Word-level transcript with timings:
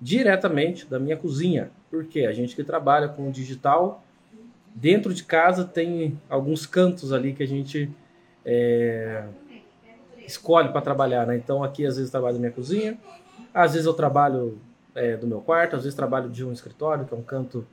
diretamente 0.00 0.86
da 0.86 0.98
minha 0.98 1.16
cozinha. 1.16 1.70
Porque 1.90 2.20
a 2.20 2.32
gente 2.32 2.54
que 2.54 2.62
trabalha 2.62 3.08
com 3.08 3.30
digital, 3.30 4.02
dentro 4.74 5.12
de 5.12 5.24
casa 5.24 5.64
tem 5.64 6.18
alguns 6.28 6.66
cantos 6.66 7.12
ali 7.12 7.32
que 7.32 7.42
a 7.42 7.46
gente 7.46 7.90
é, 8.44 9.24
escolhe 10.26 10.68
para 10.70 10.80
trabalhar, 10.80 11.26
né? 11.26 11.36
Então 11.36 11.64
aqui 11.64 11.86
às 11.86 11.96
vezes 11.96 12.10
trabalho 12.10 12.34
na 12.34 12.40
minha 12.40 12.52
cozinha, 12.52 12.98
às 13.52 13.72
vezes 13.72 13.86
eu 13.86 13.94
trabalho 13.94 14.58
é, 14.94 15.16
do 15.16 15.26
meu 15.26 15.40
quarto, 15.40 15.76
às 15.76 15.82
vezes 15.82 15.96
trabalho 15.96 16.28
de 16.28 16.44
um 16.44 16.52
escritório, 16.52 17.04
que 17.04 17.14
é 17.14 17.16
um 17.16 17.22
canto 17.22 17.66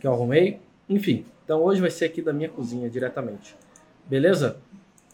que 0.00 0.06
eu 0.06 0.12
arrumei. 0.12 0.60
Enfim, 0.88 1.24
então 1.44 1.62
hoje 1.62 1.80
vai 1.80 1.90
ser 1.90 2.06
aqui 2.06 2.22
da 2.22 2.32
minha 2.32 2.48
cozinha 2.48 2.88
diretamente. 2.88 3.56
Beleza? 4.06 4.58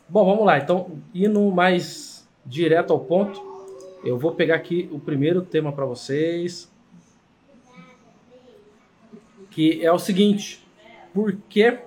Bom, 0.09 0.25
vamos 0.25 0.45
lá. 0.45 0.59
Então, 0.59 0.91
indo 1.15 1.41
mais 1.51 2.29
direto 2.45 2.93
ao 2.93 3.01
ponto, 3.01 3.52
eu 4.05 4.19
vou 4.19 4.35
pegar 4.35 4.57
aqui 4.57 4.89
o 4.93 4.99
primeiro 4.99 5.43
tema 5.43 5.73
para 5.73 5.85
vocês, 5.85 6.71
que 9.51 9.85
é 9.85 9.93
o 9.93 9.99
seguinte: 9.99 10.67
por 11.15 11.33
que, 11.49 11.79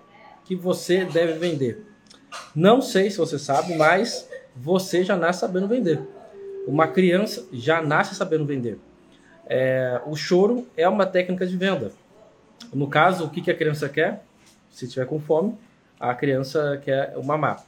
que 0.46 0.56
você 0.56 1.04
deve 1.06 1.34
vender? 1.34 1.84
Não 2.56 2.82
sei 2.82 3.10
se 3.10 3.18
você 3.18 3.38
sabe, 3.38 3.76
mas 3.76 4.30
você 4.56 5.04
já 5.04 5.16
nasce 5.16 5.42
sabendo 5.42 5.68
vender. 5.68 6.02
Uma 6.68 6.88
criança 6.88 7.48
já 7.52 7.82
nasce 7.82 8.16
sabendo 8.16 8.46
vender. 8.46 8.80
É, 9.46 10.02
o 10.06 10.16
choro 10.16 10.68
é 10.76 10.88
uma 10.88 11.06
técnica 11.06 11.46
de 11.46 11.56
venda. 11.56 11.92
No 12.74 12.88
caso, 12.88 13.26
o 13.26 13.30
que, 13.30 13.42
que 13.42 13.52
a 13.52 13.56
criança 13.56 13.88
quer? 13.88 14.24
Se 14.70 14.88
tiver 14.88 15.06
com 15.06 15.20
fome, 15.20 15.56
a 16.00 16.14
criança 16.14 16.82
quer 16.84 17.14
o 17.16 17.24
mamar. 17.24 17.64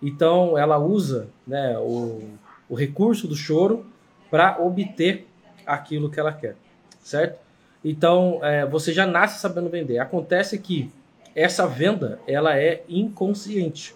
Então, 0.00 0.56
ela 0.56 0.78
usa 0.78 1.28
né, 1.46 1.76
o, 1.78 2.22
o 2.68 2.74
recurso 2.74 3.26
do 3.26 3.36
choro 3.36 3.86
para 4.30 4.60
obter 4.60 5.26
aquilo 5.64 6.10
que 6.10 6.18
ela 6.18 6.32
quer, 6.32 6.56
certo? 7.00 7.38
Então, 7.84 8.40
é, 8.42 8.66
você 8.66 8.92
já 8.92 9.06
nasce 9.06 9.40
sabendo 9.40 9.68
vender. 9.68 9.98
Acontece 9.98 10.58
que 10.58 10.90
essa 11.34 11.66
venda 11.66 12.18
ela 12.26 12.58
é 12.58 12.82
inconsciente. 12.88 13.94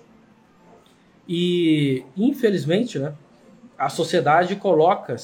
E, 1.29 2.05
infelizmente, 2.17 2.99
né, 2.99 3.13
a 3.79 3.89
sociedade 3.89 4.57
coloca, 4.57 5.17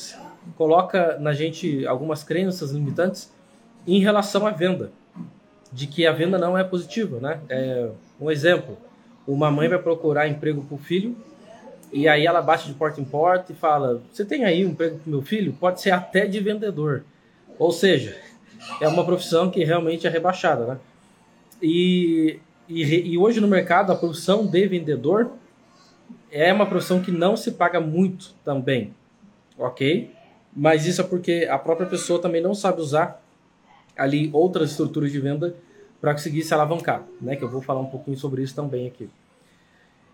coloca 0.57 1.19
na 1.19 1.33
gente 1.33 1.87
algumas 1.87 2.25
crenças 2.25 2.71
limitantes 2.71 3.33
em 3.87 4.01
relação 4.01 4.47
à 4.47 4.51
venda. 4.51 4.91
De 5.73 5.87
que 5.87 6.07
a 6.07 6.13
venda 6.13 6.39
não 6.39 6.57
é 6.57 6.65
positiva. 6.65 7.21
Né? 7.21 7.41
É, 7.49 7.91
um 8.21 8.31
exemplo, 8.31 8.79
uma 9.27 9.51
mãe 9.51 9.69
vai 9.69 9.79
procurar 9.79 10.27
emprego 10.27 10.63
para 10.63 10.75
o 10.75 10.79
filho 10.79 11.17
e 11.93 12.09
aí 12.09 12.27
ela 12.27 12.43
bate 12.43 12.67
de 12.67 12.75
porta 12.75 13.01
em 13.01 13.05
porta 13.05 13.53
e 13.53 13.55
fala: 13.55 14.03
Você 14.13 14.25
tem 14.25 14.45
aí 14.45 14.65
um 14.65 14.71
emprego 14.71 14.99
para 14.99 15.11
meu 15.11 15.23
filho? 15.23 15.53
Pode 15.53 15.81
ser 15.81 15.91
até 15.91 16.27
de 16.27 16.41
vendedor. 16.41 17.05
Ou 17.59 17.73
seja, 17.73 18.17
é 18.81 18.89
uma 18.89 19.05
profissão 19.05 19.51
que 19.51 19.65
realmente 19.65 20.07
é 20.07 20.11
rebaixada. 20.11 20.67
Né? 20.67 20.79
E, 21.63 22.39
e, 22.69 23.13
e 23.13 23.19
hoje 23.19 23.41
no 23.41 23.49
mercado, 23.49 23.93
a 23.93 23.97
profissão 23.97 24.47
de 24.47 24.67
vendedor 24.67 25.33
é 26.31 26.53
uma 26.53 26.67
profissão 26.67 27.01
que 27.01 27.11
não 27.11 27.37
se 27.37 27.53
paga 27.53 27.81
muito 27.81 28.35
também, 28.45 28.93
ok? 29.57 30.11
Mas 30.55 30.87
isso 30.87 31.01
é 31.01 31.05
porque 31.05 31.47
a 31.51 31.59
própria 31.59 31.87
pessoa 31.87 32.21
também 32.21 32.43
não 32.43 32.55
sabe 32.55 32.81
usar 32.81 33.23
ali 33.97 34.29
outras 34.33 34.71
estruturas 34.73 35.11
de 35.11 35.21
venda 35.21 35.57
para 36.01 36.13
conseguir 36.13 36.43
se 36.43 36.53
alavancar, 36.53 37.05
né? 37.21 37.37
Que 37.37 37.43
eu 37.43 37.49
vou 37.49 37.63
falar 37.63 37.81
um 37.81 37.87
pouquinho 37.87 38.19
sobre 38.19 38.43
isso 38.43 38.55
também 38.55 38.87
aqui. 38.87 39.09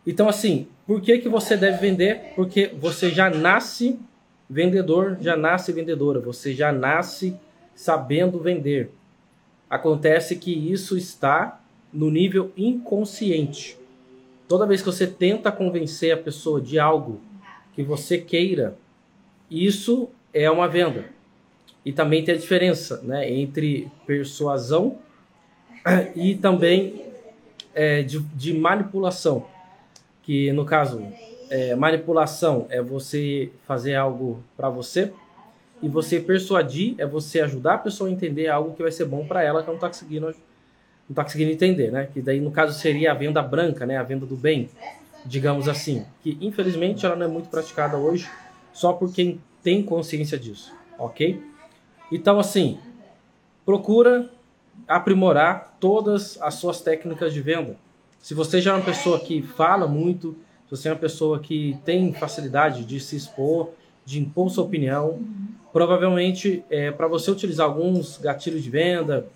Então, 0.07 0.29
assim, 0.29 0.67
por 0.87 1.01
que, 1.01 1.19
que 1.19 1.29
você 1.29 1.57
deve 1.57 1.79
vender? 1.79 2.33
Porque 2.35 2.73
você 2.79 3.11
já 3.11 3.31
nasce 3.31 3.99
vendedor, 4.49 5.17
já 5.21 5.37
nasce 5.37 5.73
vendedora, 5.73 6.21
você 6.21 6.53
já 6.53 6.73
nasce 6.73 7.37
sabendo 7.75 8.39
vender. 8.39 8.91
Acontece 9.71 10.37
que 10.37 10.53
isso 10.53 10.97
está 10.97 11.61
no 11.93 12.11
nível 12.11 12.53
inconsciente. 12.57 13.79
Toda 14.49 14.67
vez 14.67 14.83
que 14.83 14.87
você 14.87 15.07
tenta 15.07 15.51
convencer 15.51 16.13
a 16.13 16.17
pessoa 16.17 16.61
de 16.61 16.79
algo 16.79 17.21
que 17.75 17.83
você 17.83 18.19
queira, 18.19 18.77
isso 19.51 20.11
é 20.33 20.51
uma 20.51 20.69
venda. 20.69 21.07
E 21.85 21.93
também 21.93 22.25
tem 22.25 22.35
a 22.35 22.39
diferença 22.39 23.01
né, 23.03 23.31
entre 23.31 23.91
persuasão 24.07 24.99
e 26.15 26.35
também 26.35 27.03
é, 27.75 28.03
de, 28.03 28.21
de, 28.21 28.55
manipulação. 28.55 29.47
Que 30.23 30.53
no 30.53 30.65
caso, 30.65 31.05
é, 31.51 31.75
manipulação 31.75 32.67
é 32.71 32.81
você 32.81 33.51
fazer 33.67 33.95
algo 33.95 34.43
para 34.57 34.71
você 34.71 35.13
e 35.83 35.89
você 35.89 36.21
persuadir 36.21 36.95
é 36.97 37.05
você 37.05 37.41
ajudar 37.41 37.75
a 37.75 37.79
pessoa 37.79 38.09
a 38.09 38.13
entender 38.13 38.49
algo 38.49 38.75
que 38.75 38.83
vai 38.83 38.93
ser 38.93 39.05
bom 39.05 39.27
para 39.27 39.43
ela 39.43 39.63
que 39.63 39.67
não 39.67 39.75
está 39.75 39.89
conseguindo 39.89 40.27
não 40.27 40.35
está 41.11 41.25
conseguindo 41.25 41.51
entender, 41.51 41.91
né? 41.91 42.09
Que 42.11 42.23
daí 42.23 42.41
no 42.41 42.53
caso 42.53 42.79
seria 42.79 43.11
a 43.11 43.15
venda 43.15 43.43
branca, 43.43 43.85
né? 43.85 43.97
A 43.97 44.03
venda 44.03 44.25
do 44.25 44.37
bem, 44.37 44.71
digamos 45.27 45.69
assim, 45.69 46.07
que 46.23 46.39
infelizmente 46.41 47.05
ela 47.05 47.17
não 47.17 47.27
é 47.27 47.29
muito 47.29 47.49
praticada 47.49 47.97
hoje, 47.97 48.31
só 48.73 48.93
por 48.93 49.13
quem 49.13 49.41
tem 49.63 49.83
consciência 49.83 50.39
disso, 50.39 50.73
ok? 50.99 51.43
Então 52.11 52.39
assim, 52.39 52.79
procura 53.67 54.31
aprimorar 54.87 55.77
todas 55.81 56.41
as 56.41 56.55
suas 56.55 56.81
técnicas 56.81 57.35
de 57.35 57.41
venda. 57.41 57.77
Se 58.23 58.35
você 58.35 58.61
já 58.61 58.71
é 58.71 58.75
uma 58.75 58.85
pessoa 58.85 59.19
que 59.19 59.43
fala 59.43 59.89
muito, 59.89 60.37
se 60.67 60.71
você 60.71 60.89
é 60.89 60.93
uma 60.93 60.99
pessoa 60.99 61.41
que 61.41 61.77
tem 61.85 62.15
facilidade 62.15 62.85
de 62.85 63.01
se 63.01 63.17
expor, 63.17 63.71
de 64.05 64.21
impor 64.21 64.49
sua 64.49 64.63
opinião, 64.63 65.21
provavelmente 65.73 66.65
é, 66.71 66.93
para 66.93 67.09
você 67.09 67.33
utilizar 67.33 67.67
alguns 67.67 68.19
gatilhos 68.19 68.63
de 68.63 68.71
venda, 68.71 69.27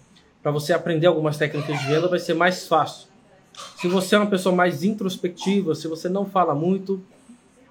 para 0.41 0.53
você 0.53 0.73
aprender 0.73 1.09
algumas 1.09 1.37
técnicas 1.37 1.81
de 1.81 1.87
venda 1.87 2.07
vai 2.07 2.21
ser 2.21 2.35
mais 2.35 2.69
fácil. 2.69 3.09
Se 3.77 3.89
você 3.89 4.15
é 4.15 4.19
uma 4.19 4.31
pessoa 4.31 4.55
mais 4.55 4.85
introspectiva, 4.85 5.75
se 5.75 5.89
você 5.89 6.09
não 6.09 6.25
fala 6.25 6.55
muito, 6.55 7.03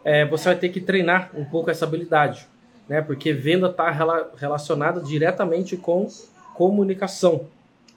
é, 0.04 0.26
você 0.26 0.50
vai 0.50 0.58
ter 0.58 0.68
que 0.68 0.82
treinar 0.82 1.32
um 1.34 1.46
pouco 1.46 1.72
essa 1.72 1.86
habilidade, 1.86 2.46
né? 2.90 3.02
Porque 3.02 3.32
venda 3.32 3.68
está 3.70 3.90
rela 3.90 4.32
relacionada 4.36 5.00
diretamente 5.00 5.78
com 5.78 6.10
comunicação. 6.54 7.46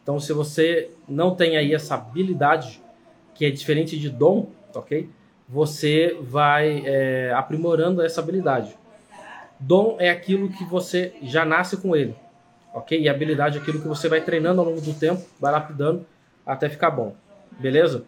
Então, 0.02 0.20
se 0.20 0.32
você 0.32 0.90
não 1.08 1.34
tem 1.34 1.56
aí 1.56 1.74
essa 1.74 1.96
habilidade, 1.96 2.80
que 3.38 3.47
é 3.47 3.50
diferente 3.50 3.99
de 3.99 4.10
dom, 4.10 4.50
ok? 4.75 5.09
Você 5.49 6.15
vai 6.21 6.82
é, 6.84 7.32
aprimorando 7.32 8.03
essa 8.03 8.21
habilidade. 8.21 8.76
Dom 9.59 9.97
é 9.99 10.10
aquilo 10.10 10.50
que 10.50 10.65
você 10.65 11.15
já 11.22 11.47
nasce 11.47 11.78
com 11.78 11.97
ele 11.97 12.15
ok? 12.72 13.00
E 13.00 13.09
habilidade 13.09 13.59
é 13.59 13.60
aquilo 13.60 13.81
que 13.81 13.88
você 13.88 14.09
vai 14.09 14.21
treinando 14.21 14.60
ao 14.60 14.66
longo 14.66 14.81
do 14.81 14.94
tempo, 14.94 15.22
vai 15.41 15.53
lapidando 15.53 16.06
até 16.44 16.69
ficar 16.69 16.91
bom, 16.91 17.15
beleza? 17.59 18.04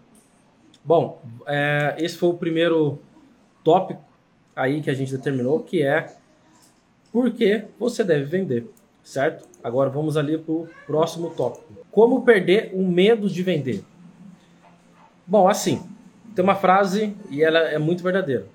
Bom, 0.84 1.20
é, 1.46 1.96
esse 1.98 2.16
foi 2.16 2.30
o 2.30 2.34
primeiro 2.34 2.98
tópico 3.62 4.02
aí 4.56 4.80
que 4.80 4.90
a 4.90 4.94
gente 4.94 5.12
determinou, 5.12 5.60
que 5.60 5.82
é 5.82 6.14
por 7.12 7.30
que 7.30 7.64
você 7.78 8.02
deve 8.02 8.24
vender, 8.24 8.66
certo? 9.02 9.46
Agora 9.62 9.90
vamos 9.90 10.16
ali 10.16 10.38
para 10.38 10.52
o 10.52 10.68
próximo 10.86 11.30
tópico. 11.30 11.64
Como 11.90 12.22
perder 12.22 12.70
o 12.72 12.86
medo 12.86 13.28
de 13.28 13.42
vender? 13.42 13.84
Bom, 15.30 15.46
assim, 15.46 15.88
tem 16.34 16.42
uma 16.42 16.56
frase 16.56 17.14
e 17.30 17.40
ela 17.40 17.60
é 17.60 17.78
muito 17.78 18.02
verdadeira. 18.02 18.48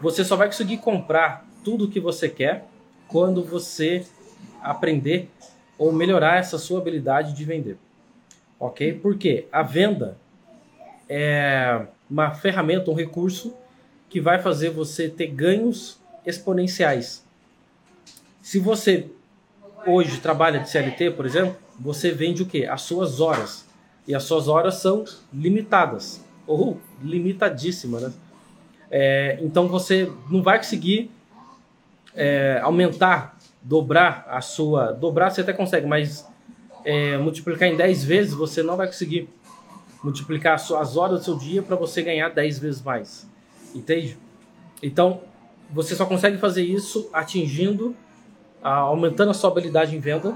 Você 0.00 0.24
só 0.24 0.36
vai 0.36 0.46
conseguir 0.46 0.78
comprar 0.78 1.46
tudo 1.62 1.84
o 1.84 1.90
que 1.90 2.00
você 2.00 2.30
quer 2.30 2.64
quando 3.06 3.44
você 3.44 4.02
aprender 4.62 5.28
ou 5.76 5.92
melhorar 5.92 6.38
essa 6.38 6.56
sua 6.56 6.78
habilidade 6.78 7.34
de 7.34 7.44
vender. 7.44 7.76
Ok? 8.58 9.00
Porque 9.02 9.46
a 9.52 9.62
venda 9.62 10.16
é 11.10 11.82
uma 12.08 12.30
ferramenta, 12.30 12.90
um 12.90 12.94
recurso 12.94 13.52
que 14.08 14.18
vai 14.18 14.40
fazer 14.40 14.70
você 14.70 15.10
ter 15.10 15.26
ganhos 15.26 16.00
exponenciais. 16.24 17.22
Se 18.40 18.58
você 18.58 19.10
hoje 19.86 20.22
trabalha 20.22 20.58
de 20.58 20.70
CLT, 20.70 21.10
por 21.10 21.26
exemplo, 21.26 21.54
você 21.78 22.10
vende 22.10 22.42
o 22.42 22.46
quê? 22.46 22.64
As 22.64 22.80
suas 22.80 23.20
horas. 23.20 23.70
E 24.06 24.14
as 24.14 24.24
suas 24.24 24.48
horas 24.48 24.76
são 24.76 25.04
limitadas, 25.32 26.24
ou 26.46 26.78
limitadíssimas, 27.02 28.02
né? 28.02 28.12
É, 28.90 29.38
então 29.40 29.68
você 29.68 30.10
não 30.28 30.42
vai 30.42 30.58
conseguir 30.58 31.10
é, 32.14 32.60
aumentar 32.62 33.38
dobrar 33.62 34.26
a 34.28 34.40
sua. 34.40 34.92
Dobrar 34.92 35.30
você 35.30 35.40
até 35.40 35.52
consegue, 35.52 35.86
mas 35.86 36.26
é, 36.84 37.16
multiplicar 37.16 37.68
em 37.68 37.76
10 37.76 38.04
vezes 38.04 38.34
você 38.34 38.62
não 38.62 38.76
vai 38.76 38.86
conseguir 38.86 39.28
multiplicar 40.02 40.54
as 40.54 40.62
suas 40.62 40.96
horas 40.96 41.20
do 41.20 41.24
seu 41.24 41.38
dia 41.38 41.62
para 41.62 41.76
você 41.76 42.02
ganhar 42.02 42.28
10 42.28 42.58
vezes 42.58 42.82
mais. 42.82 43.26
Entende? 43.74 44.18
Então, 44.82 45.22
você 45.70 45.94
só 45.94 46.04
consegue 46.04 46.36
fazer 46.36 46.62
isso 46.62 47.08
atingindo, 47.12 47.96
aumentando 48.60 49.30
a 49.30 49.34
sua 49.34 49.50
habilidade 49.50 49.96
em 49.96 50.00
venda 50.00 50.34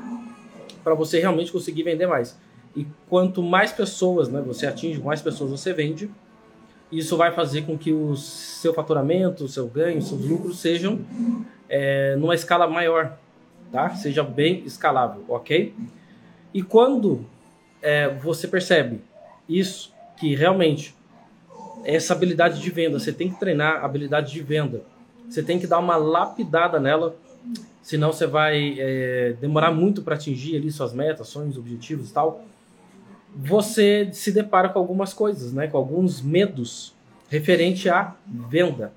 para 0.82 0.94
você 0.94 1.20
realmente 1.20 1.52
conseguir 1.52 1.82
vender 1.82 2.06
mais. 2.06 2.38
E 2.76 2.86
quanto 3.08 3.42
mais 3.42 3.72
pessoas 3.72 4.28
né, 4.28 4.40
você 4.40 4.66
atinge, 4.66 5.00
mais 5.00 5.22
pessoas 5.22 5.50
você 5.50 5.72
vende, 5.72 6.10
isso 6.92 7.16
vai 7.16 7.32
fazer 7.32 7.62
com 7.62 7.76
que 7.76 7.92
o 7.92 8.14
seu 8.16 8.72
faturamento, 8.74 9.44
o 9.44 9.48
seu 9.48 9.66
ganho, 9.66 10.00
seus 10.02 10.24
lucros 10.24 10.58
sejam 10.58 11.00
é, 11.68 12.14
numa 12.16 12.34
escala 12.34 12.66
maior. 12.68 13.16
tá? 13.72 13.94
Seja 13.94 14.22
bem 14.22 14.62
escalável, 14.64 15.24
ok? 15.28 15.74
E 16.52 16.62
quando 16.62 17.24
é, 17.82 18.08
você 18.08 18.46
percebe 18.46 19.00
isso, 19.48 19.92
que 20.16 20.34
realmente 20.34 20.94
essa 21.84 22.12
habilidade 22.12 22.60
de 22.60 22.70
venda, 22.70 22.98
você 22.98 23.12
tem 23.12 23.30
que 23.30 23.38
treinar 23.38 23.82
a 23.82 23.84
habilidade 23.84 24.32
de 24.32 24.42
venda, 24.42 24.82
você 25.28 25.42
tem 25.42 25.58
que 25.58 25.66
dar 25.66 25.78
uma 25.78 25.96
lapidada 25.96 26.80
nela, 26.80 27.16
senão 27.82 28.12
você 28.12 28.26
vai 28.26 28.76
é, 28.78 29.34
demorar 29.40 29.70
muito 29.70 30.02
para 30.02 30.14
atingir 30.14 30.56
ali 30.56 30.70
suas 30.70 30.92
metas, 30.92 31.28
sonhos, 31.28 31.56
objetivos 31.56 32.10
e 32.10 32.12
tal. 32.12 32.44
Você 33.38 34.08
se 34.12 34.32
depara 34.32 34.70
com 34.70 34.78
algumas 34.78 35.12
coisas, 35.12 35.52
né? 35.52 35.66
Com 35.66 35.76
alguns 35.76 36.22
medos 36.22 36.94
referente 37.28 37.88
à 37.88 38.14
venda. 38.26 38.92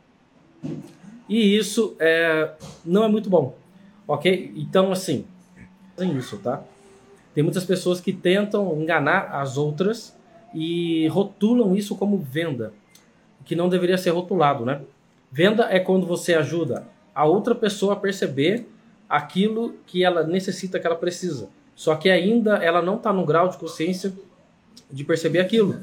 E 1.27 1.57
isso 1.57 1.95
é, 1.99 2.53
não 2.85 3.03
é 3.03 3.07
muito 3.07 3.29
bom, 3.29 3.55
ok? 4.07 4.53
Então, 4.55 4.91
assim, 4.91 5.25
tem 5.95 6.17
isso, 6.17 6.37
tá? 6.37 6.63
Tem 7.35 7.43
muitas 7.43 7.65
pessoas 7.65 7.99
que 7.99 8.13
tentam 8.13 8.81
enganar 8.81 9.35
as 9.35 9.57
outras 9.57 10.17
e 10.53 11.07
rotulam 11.09 11.75
isso 11.75 11.95
como 11.95 12.17
venda, 12.17 12.73
que 13.45 13.55
não 13.55 13.69
deveria 13.69 13.97
ser 13.97 14.11
rotulado, 14.11 14.65
né? 14.65 14.81
Venda 15.31 15.67
é 15.69 15.79
quando 15.79 16.07
você 16.07 16.33
ajuda 16.33 16.87
a 17.13 17.25
outra 17.25 17.53
pessoa 17.53 17.93
a 17.93 17.97
perceber 17.97 18.67
aquilo 19.07 19.75
que 19.85 20.03
ela 20.03 20.23
necessita, 20.23 20.79
que 20.79 20.87
ela 20.87 20.95
precisa. 20.95 21.49
Só 21.75 21.95
que 21.95 22.09
ainda 22.09 22.55
ela 22.57 22.81
não 22.81 22.95
está 22.95 23.13
no 23.13 23.25
grau 23.25 23.47
de 23.49 23.57
consciência 23.57 24.11
de 24.91 25.03
perceber 25.03 25.39
aquilo. 25.39 25.79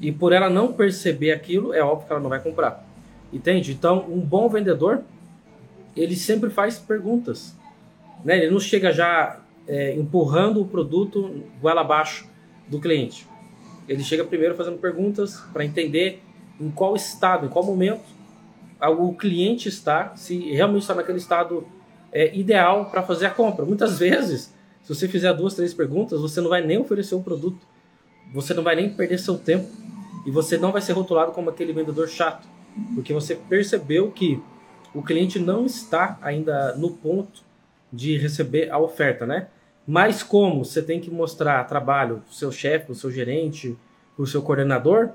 E 0.00 0.12
por 0.12 0.32
ela 0.32 0.48
não 0.48 0.72
perceber 0.72 1.32
aquilo, 1.32 1.72
é 1.72 1.82
óbvio 1.82 2.06
que 2.06 2.12
ela 2.12 2.22
não 2.22 2.30
vai 2.30 2.40
comprar. 2.40 2.86
Entende? 3.32 3.72
Então, 3.72 4.06
um 4.08 4.20
bom 4.20 4.48
vendedor, 4.48 5.02
ele 5.96 6.16
sempre 6.16 6.50
faz 6.50 6.78
perguntas. 6.78 7.54
Né? 8.24 8.38
Ele 8.38 8.50
não 8.50 8.60
chega 8.60 8.92
já 8.92 9.40
é, 9.66 9.94
empurrando 9.94 10.60
o 10.60 10.66
produto 10.66 11.42
goela 11.60 11.80
abaixo 11.80 12.28
do 12.68 12.80
cliente. 12.80 13.26
Ele 13.88 14.02
chega 14.02 14.24
primeiro 14.24 14.54
fazendo 14.54 14.78
perguntas 14.78 15.42
para 15.52 15.64
entender 15.64 16.22
em 16.60 16.70
qual 16.70 16.94
estado, 16.94 17.46
em 17.46 17.48
qual 17.48 17.64
momento 17.64 18.18
o 18.80 19.12
cliente 19.14 19.68
está, 19.68 20.14
se 20.14 20.38
realmente 20.52 20.82
está 20.82 20.94
naquele 20.94 21.18
estado 21.18 21.66
é, 22.12 22.34
ideal 22.36 22.86
para 22.86 23.02
fazer 23.02 23.26
a 23.26 23.30
compra. 23.30 23.64
Muitas 23.64 23.98
vezes, 23.98 24.54
se 24.82 24.94
você 24.94 25.08
fizer 25.08 25.32
duas, 25.34 25.54
três 25.54 25.74
perguntas, 25.74 26.20
você 26.20 26.40
não 26.40 26.48
vai 26.48 26.64
nem 26.64 26.78
oferecer 26.78 27.14
o 27.14 27.20
produto, 27.20 27.66
você 28.32 28.54
não 28.54 28.62
vai 28.62 28.76
nem 28.76 28.90
perder 28.90 29.18
seu 29.18 29.38
tempo 29.38 29.68
e 30.26 30.30
você 30.30 30.58
não 30.58 30.72
vai 30.72 30.80
ser 30.80 30.92
rotulado 30.92 31.32
como 31.32 31.50
aquele 31.50 31.72
vendedor 31.72 32.08
chato, 32.08 32.46
porque 32.94 33.12
você 33.12 33.34
percebeu 33.34 34.10
que 34.10 34.40
o 34.94 35.02
cliente 35.02 35.38
não 35.38 35.66
está 35.66 36.18
ainda 36.20 36.74
no 36.76 36.90
ponto 36.90 37.42
de 37.92 38.16
receber 38.18 38.70
a 38.70 38.78
oferta, 38.78 39.26
né? 39.26 39.48
Mas 39.86 40.22
como 40.22 40.64
você 40.64 40.82
tem 40.82 41.00
que 41.00 41.10
mostrar 41.10 41.64
trabalho 41.64 42.16
para 42.16 42.30
o 42.30 42.34
seu 42.34 42.52
chefe, 42.52 42.86
para 42.86 42.92
o 42.92 42.96
seu 42.96 43.10
gerente, 43.10 43.76
para 44.14 44.22
o 44.22 44.26
seu 44.26 44.42
coordenador, 44.42 45.10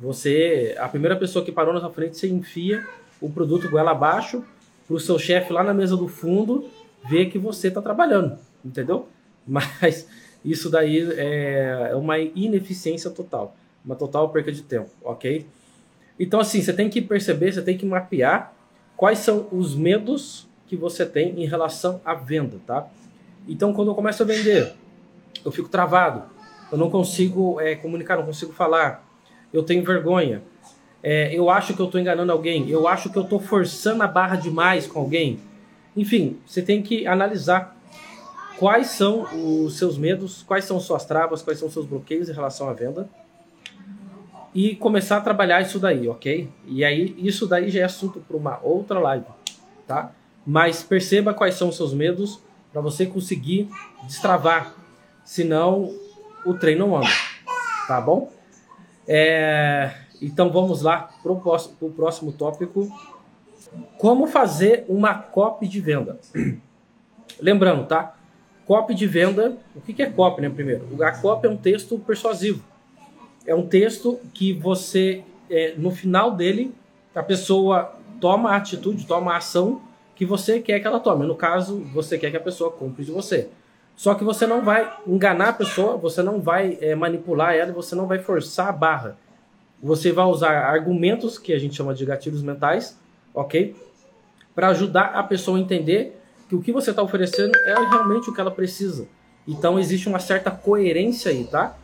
você, 0.00 0.74
a 0.78 0.88
primeira 0.88 1.16
pessoa 1.16 1.44
que 1.44 1.52
parou 1.52 1.74
na 1.74 1.80
sua 1.80 1.90
frente, 1.90 2.16
você 2.16 2.28
enfia 2.28 2.86
o 3.20 3.28
produto 3.30 3.68
goela 3.68 3.90
abaixo 3.90 4.42
para 4.86 4.96
o 4.96 5.00
seu 5.00 5.18
chefe 5.18 5.52
lá 5.52 5.62
na 5.62 5.74
mesa 5.74 5.96
do 5.96 6.08
fundo 6.08 6.68
ver 7.08 7.26
que 7.26 7.38
você 7.38 7.68
está 7.68 7.82
trabalhando, 7.82 8.38
entendeu? 8.64 9.08
Mas 9.46 10.08
isso 10.44 10.68
daí 10.68 11.00
é, 11.12 11.88
é 11.92 11.96
uma 11.96 12.18
ineficiência 12.18 13.10
total, 13.10 13.56
uma 13.84 13.96
total 13.96 14.28
perca 14.28 14.52
de 14.52 14.62
tempo, 14.62 14.90
ok? 15.02 15.46
Então 16.18 16.40
assim, 16.40 16.60
você 16.60 16.72
tem 16.72 16.88
que 16.90 17.00
perceber, 17.00 17.52
você 17.52 17.62
tem 17.62 17.76
que 17.76 17.86
mapear 17.86 18.52
quais 18.96 19.18
são 19.20 19.48
os 19.50 19.74
medos 19.74 20.46
que 20.66 20.76
você 20.76 21.04
tem 21.04 21.40
em 21.40 21.46
relação 21.46 22.00
à 22.04 22.14
venda, 22.14 22.58
tá? 22.66 22.86
Então, 23.46 23.72
quando 23.72 23.88
eu 23.88 23.94
começo 23.94 24.22
a 24.22 24.26
vender, 24.26 24.72
eu 25.44 25.52
fico 25.52 25.68
travado, 25.68 26.22
eu 26.72 26.78
não 26.78 26.90
consigo 26.90 27.60
é, 27.60 27.74
comunicar, 27.74 28.16
não 28.16 28.24
consigo 28.24 28.52
falar, 28.52 29.06
eu 29.52 29.62
tenho 29.62 29.84
vergonha, 29.84 30.42
é, 31.02 31.34
eu 31.34 31.50
acho 31.50 31.74
que 31.74 31.80
eu 31.80 31.86
estou 31.86 32.00
enganando 32.00 32.32
alguém, 32.32 32.68
eu 32.70 32.88
acho 32.88 33.10
que 33.10 33.18
eu 33.18 33.22
estou 33.22 33.38
forçando 33.38 34.02
a 34.02 34.06
barra 34.06 34.36
demais 34.36 34.86
com 34.86 34.98
alguém. 34.98 35.38
Enfim, 35.94 36.38
você 36.46 36.62
tem 36.62 36.82
que 36.82 37.06
analisar 37.06 37.76
quais 38.58 38.88
são 38.88 39.22
os 39.32 39.76
seus 39.78 39.98
medos, 39.98 40.42
quais 40.42 40.64
são 40.64 40.78
suas 40.80 41.04
travas, 41.04 41.42
quais 41.42 41.58
são 41.58 41.70
seus 41.70 41.86
bloqueios 41.86 42.28
em 42.28 42.32
relação 42.32 42.68
à 42.68 42.72
venda 42.72 43.08
e 44.54 44.76
começar 44.76 45.16
a 45.16 45.20
trabalhar 45.20 45.60
isso 45.62 45.80
daí, 45.80 46.08
ok? 46.08 46.48
E 46.66 46.84
aí, 46.84 47.14
isso 47.18 47.46
daí 47.46 47.68
já 47.70 47.80
é 47.80 47.82
assunto 47.82 48.20
para 48.20 48.36
uma 48.36 48.60
outra 48.62 49.00
live, 49.00 49.26
tá? 49.86 50.12
Mas 50.46 50.82
perceba 50.82 51.34
quais 51.34 51.56
são 51.56 51.70
os 51.70 51.76
seus 51.76 51.92
medos, 51.92 52.40
para 52.72 52.80
você 52.80 53.06
conseguir 53.06 53.68
destravar. 54.04 54.74
Senão 55.24 55.92
o 56.44 56.54
trem 56.54 56.76
não 56.76 56.96
anda. 56.96 57.08
Tá 57.88 58.00
bom? 58.00 58.32
É, 59.06 59.92
então 60.20 60.50
vamos 60.50 60.82
lá 60.82 61.10
para 61.22 61.32
o 61.32 61.90
próximo 61.90 62.32
tópico. 62.32 62.88
Como 63.98 64.26
fazer 64.26 64.84
uma 64.88 65.14
copy 65.14 65.66
de 65.66 65.80
venda? 65.80 66.20
Lembrando, 67.40 67.86
tá? 67.86 68.16
Copy 68.66 68.94
de 68.94 69.06
venda, 69.06 69.56
o 69.74 69.80
que 69.80 70.02
é 70.02 70.06
copy, 70.06 70.40
né? 70.40 70.48
Primeiro, 70.48 70.86
a 71.02 71.12
copy 71.12 71.46
é 71.46 71.50
um 71.50 71.56
texto 71.56 71.98
persuasivo. 71.98 72.64
É 73.46 73.54
um 73.54 73.66
texto 73.66 74.18
que 74.32 74.52
você, 74.52 75.22
é, 75.50 75.74
no 75.76 75.90
final 75.90 76.30
dele, 76.30 76.74
a 77.14 77.22
pessoa 77.22 77.94
toma 78.20 78.50
a 78.50 78.56
atitude, 78.56 79.06
toma 79.06 79.34
a 79.34 79.36
ação 79.36 79.82
que 80.16 80.24
você 80.24 80.60
quer 80.60 80.80
que 80.80 80.86
ela 80.86 80.98
tome. 80.98 81.26
No 81.26 81.34
caso, 81.34 81.80
você 81.92 82.16
quer 82.16 82.30
que 82.30 82.36
a 82.36 82.40
pessoa 82.40 82.70
compre 82.70 83.04
de 83.04 83.10
você. 83.10 83.48
Só 83.96 84.14
que 84.14 84.24
você 84.24 84.46
não 84.46 84.64
vai 84.64 84.92
enganar 85.06 85.50
a 85.50 85.52
pessoa, 85.52 85.96
você 85.96 86.22
não 86.22 86.40
vai 86.40 86.78
é, 86.80 86.94
manipular 86.94 87.54
ela, 87.54 87.72
você 87.72 87.94
não 87.94 88.06
vai 88.06 88.18
forçar 88.18 88.68
a 88.68 88.72
barra. 88.72 89.16
Você 89.82 90.10
vai 90.10 90.24
usar 90.24 90.64
argumentos 90.64 91.38
que 91.38 91.52
a 91.52 91.58
gente 91.58 91.76
chama 91.76 91.94
de 91.94 92.04
gatilhos 92.04 92.42
mentais, 92.42 92.98
ok? 93.32 93.76
Para 94.54 94.68
ajudar 94.68 95.12
a 95.14 95.22
pessoa 95.22 95.58
a 95.58 95.60
entender 95.60 96.20
que 96.48 96.54
o 96.54 96.60
que 96.60 96.72
você 96.72 96.90
está 96.90 97.02
oferecendo 97.02 97.56
é 97.56 97.74
realmente 97.74 98.30
o 98.30 98.34
que 98.34 98.40
ela 98.40 98.50
precisa. 98.50 99.06
Então 99.46 99.78
existe 99.78 100.08
uma 100.08 100.18
certa 100.18 100.50
coerência 100.50 101.30
aí, 101.30 101.44
tá? 101.44 101.76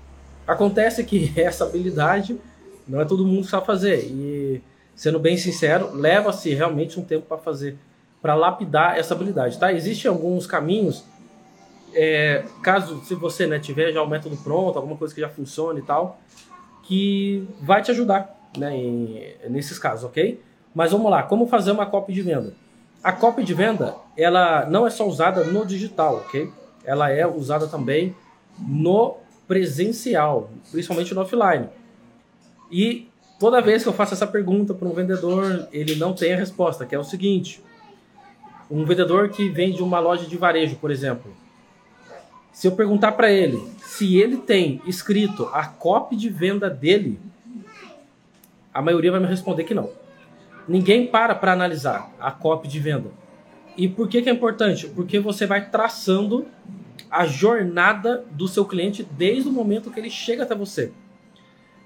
Acontece 0.47 1.05
que 1.05 1.33
essa 1.41 1.65
habilidade 1.65 2.39
não 2.87 3.01
é 3.01 3.05
todo 3.05 3.27
mundo 3.27 3.45
que 3.45 3.51
sabe 3.51 3.67
fazer. 3.67 4.05
E, 4.07 4.63
sendo 4.95 5.19
bem 5.19 5.37
sincero, 5.37 5.95
leva-se 5.95 6.53
realmente 6.55 6.99
um 6.99 7.05
tempo 7.05 7.27
para 7.27 7.39
fazer 7.39 7.77
para 8.21 8.35
lapidar 8.35 8.99
essa 8.99 9.15
habilidade, 9.15 9.59
tá? 9.59 9.73
Existem 9.73 10.11
alguns 10.11 10.47
caminhos, 10.47 11.05
é, 11.95 12.45
caso 12.63 13.03
se 13.05 13.15
você 13.15 13.47
né, 13.47 13.59
tiver 13.59 13.93
já 13.93 14.03
o 14.03 14.07
método 14.07 14.37
pronto, 14.37 14.77
alguma 14.77 14.97
coisa 14.97 15.15
que 15.15 15.21
já 15.21 15.29
funcione 15.29 15.81
e 15.81 15.83
tal, 15.83 16.21
que 16.83 17.49
vai 17.63 17.81
te 17.81 17.91
ajudar, 17.91 18.51
né, 18.59 18.77
em, 18.77 19.23
nesses 19.49 19.79
casos, 19.79 20.05
ok? 20.05 20.39
Mas 20.75 20.93
vamos 20.93 21.11
lá, 21.11 21.23
como 21.23 21.47
fazer 21.47 21.73
uma 21.73 21.87
copy 21.87 22.13
de 22.13 22.21
venda? 22.23 22.53
A 23.03 23.13
copy 23.13 23.43
de 23.43 23.55
venda, 23.55 23.97
ela 24.17 24.67
não 24.67 24.87
é 24.87 24.91
só 24.91 25.09
usada 25.09 25.45
no 25.45 25.65
digital, 25.65 26.17
ok? 26.17 26.51
Ela 26.85 27.11
é 27.11 27.27
usada 27.27 27.67
também 27.67 28.15
no 28.59 29.17
presencial, 29.49 30.51
principalmente 30.71 31.15
no 31.15 31.23
offline. 31.23 31.69
E 32.71 33.09
toda 33.39 33.63
vez 33.63 33.83
que 33.83 33.89
eu 33.89 33.93
faço 33.93 34.15
essa 34.15 34.27
pergunta 34.27 34.75
para 34.75 34.87
um 34.87 34.93
vendedor, 34.93 35.67
ele 35.73 35.97
não 35.97 36.13
tem 36.13 36.35
a 36.35 36.37
resposta, 36.37 36.85
que 36.85 36.95
é 36.95 36.99
o 36.99 37.05
seguinte: 37.05 37.63
um 38.71 38.85
vendedor 38.85 39.31
que 39.31 39.49
vende 39.49 39.83
uma 39.83 39.99
loja 39.99 40.27
de 40.27 40.37
varejo, 40.37 40.77
por 40.77 40.91
exemplo. 40.91 41.33
Se 42.53 42.67
eu 42.67 42.73
perguntar 42.73 43.13
para 43.13 43.33
ele 43.33 43.63
se 44.01 44.19
ele 44.19 44.37
tem 44.37 44.81
escrito 44.87 45.49
a 45.53 45.65
copy 45.67 46.17
de 46.17 46.29
venda 46.29 46.71
dele, 46.71 47.19
a 48.73 48.81
maioria 48.81 49.11
vai 49.11 49.21
me 49.21 49.27
responder 49.27 49.65
que 49.65 49.75
não. 49.75 49.91
Ninguém 50.69 51.07
para 51.07 51.35
para 51.35 51.53
analisar 51.53 52.13
a 52.21 52.31
copy 52.31 52.69
de 52.69 52.79
venda. 52.79 53.11
E 53.77 53.89
por 53.89 54.09
que, 54.09 54.23
que 54.23 54.29
é 54.29 54.33
importante? 54.33 54.87
Porque 54.89 55.19
você 55.19 55.47
vai 55.47 55.71
traçando 55.71 56.47
a 57.11 57.27
jornada 57.27 58.25
do 58.31 58.47
seu 58.47 58.65
cliente 58.65 59.03
desde 59.03 59.49
o 59.49 59.53
momento 59.53 59.91
que 59.91 59.99
ele 59.99 60.11
chega 60.11 60.45
até 60.45 60.55
você. 60.55 60.93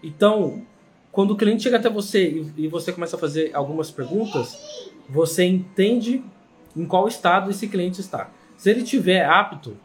Então, 0.02 0.62
quando 1.10 1.30
o 1.30 1.36
cliente 1.36 1.62
chega 1.62 1.78
até 1.78 1.88
você 1.88 2.44
e 2.56 2.68
você 2.68 2.92
começa 2.92 3.16
a 3.16 3.18
fazer 3.18 3.50
algumas 3.54 3.90
perguntas, 3.90 4.90
você 5.08 5.44
entende 5.44 6.22
em 6.76 6.84
qual 6.84 7.06
estado 7.06 7.50
esse 7.50 7.68
cliente 7.68 8.00
está. 8.00 8.30
Se 8.56 8.70
ele 8.70 8.82
tiver 8.82 9.24
apto, 9.24 9.76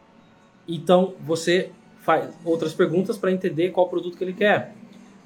então 0.66 1.14
você 1.20 1.70
faz 2.00 2.30
outras 2.44 2.74
perguntas 2.74 3.16
para 3.16 3.30
entender 3.30 3.70
qual 3.70 3.88
produto 3.88 4.16
que 4.16 4.24
ele 4.24 4.32
quer, 4.32 4.74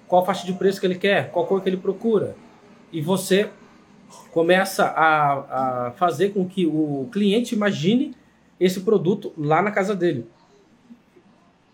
qual 0.06 0.24
faixa 0.24 0.46
de 0.46 0.52
preço 0.52 0.80
que 0.80 0.86
ele 0.86 0.96
quer, 0.96 1.30
qual 1.30 1.46
cor 1.46 1.62
que 1.62 1.68
ele 1.68 1.76
procura. 1.76 2.36
E 2.94 3.00
você 3.02 3.50
começa 4.30 4.84
a, 4.84 5.88
a 5.88 5.90
fazer 5.92 6.30
com 6.30 6.48
que 6.48 6.66
o 6.66 7.08
cliente 7.12 7.54
imagine 7.54 8.14
esse 8.58 8.80
produto 8.80 9.32
lá 9.36 9.60
na 9.60 9.70
casa 9.70 9.94
dele. 9.94 10.26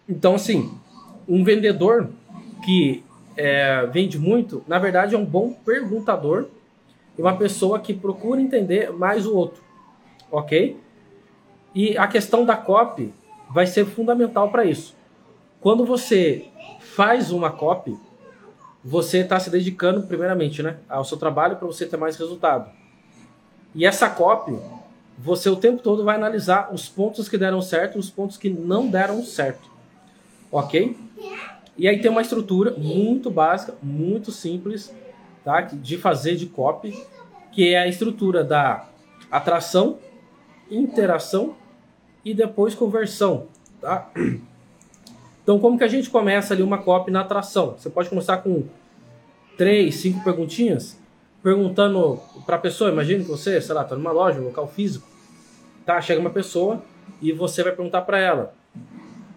Então, 0.09 0.35
assim, 0.35 0.73
um 1.29 1.45
vendedor 1.45 2.11
que 2.65 3.05
é, 3.37 3.87
vende 3.87 4.19
muito, 4.19 4.65
na 4.67 4.79
verdade, 4.79 5.15
é 5.15 5.19
um 5.19 5.25
bom 5.25 5.53
perguntador 5.53 6.47
e 7.17 7.23
uma 7.23 7.37
pessoa 7.37 7.79
que 7.79 7.95
procura 7.95 8.41
entender 8.41 8.91
mais 8.93 9.27
o 9.27 9.37
outro 9.37 9.71
ok? 10.31 10.79
E 11.75 11.97
a 11.99 12.07
questão 12.07 12.45
da 12.45 12.57
copy 12.57 13.13
vai 13.51 13.67
ser 13.67 13.85
fundamental 13.85 14.51
para 14.51 14.65
isso. 14.65 14.97
Quando 15.61 15.85
você 15.85 16.47
faz 16.81 17.31
uma 17.31 17.51
copy, 17.51 17.97
você 18.85 19.19
está 19.19 19.39
se 19.39 19.51
dedicando 19.51 20.03
primeiramente 20.03 20.63
né, 20.63 20.77
ao 20.89 21.05
seu 21.05 21.17
trabalho 21.17 21.57
para 21.57 21.67
você 21.67 21.87
ter 21.87 21.97
mais 21.97 22.17
resultado. 22.17 22.71
E 23.75 23.87
essa 23.87 24.09
copy, 24.09 24.59
você 25.19 25.49
o 25.49 25.57
tempo 25.57 25.83
todo 25.83 26.05
vai 26.05 26.17
analisar 26.17 26.73
os 26.73 26.89
pontos 26.89 27.29
que 27.29 27.39
deram 27.39 27.61
certo 27.61 27.99
os 27.99 28.11
pontos 28.11 28.37
que 28.37 28.49
não 28.49 28.89
deram 28.89 29.23
certo. 29.23 29.71
Ok? 30.51 30.97
E 31.77 31.87
aí 31.87 32.01
tem 32.01 32.11
uma 32.11 32.23
estrutura 32.23 32.75
muito 32.77 33.31
básica, 33.31 33.75
muito 33.83 34.33
simples, 34.33 34.95
tá? 35.45 35.61
de 35.61 35.97
fazer 35.97 36.37
de 36.37 36.47
copy, 36.47 36.99
que 37.53 37.73
é 37.75 37.79
a 37.79 37.87
estrutura 37.87 38.43
da 38.43 38.89
atração, 39.31 39.99
interação 40.71 41.55
e 42.25 42.35
depois 42.35 42.75
conversão. 42.75 43.47
Tá? 43.81 44.11
Então, 45.51 45.59
como 45.59 45.77
que 45.77 45.83
a 45.83 45.89
gente 45.89 46.09
começa 46.09 46.55
ali 46.55 46.63
uma 46.63 46.79
copy 46.79 47.11
na 47.11 47.23
atração? 47.23 47.75
Você 47.77 47.91
pode 47.91 48.09
começar 48.09 48.37
com 48.37 48.63
três, 49.59 49.97
cinco 49.97 50.23
perguntinhas, 50.23 50.97
perguntando 51.43 52.21
para 52.47 52.55
a 52.55 52.59
pessoa. 52.61 52.89
Imagine 52.89 53.25
que 53.25 53.29
você, 53.29 53.61
sei 53.61 53.75
lá, 53.75 53.83
está 53.83 53.97
numa 53.97 54.13
loja, 54.13 54.41
um 54.41 54.45
local 54.45 54.69
físico, 54.69 55.09
tá? 55.85 56.01
Chega 56.01 56.21
uma 56.21 56.31
pessoa 56.31 56.81
e 57.21 57.33
você 57.33 57.65
vai 57.65 57.73
perguntar 57.73 58.03
para 58.03 58.21
ela. 58.21 58.55